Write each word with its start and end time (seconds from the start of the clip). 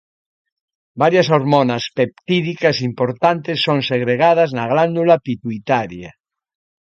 Varias 1.01 1.27
hormonas 1.33 1.83
peptídicas 1.97 2.77
importantes 2.89 3.57
son 3.67 3.79
segregadas 3.89 4.49
na 4.57 4.65
glándula 4.71 5.15
pituitaria. 5.25 6.09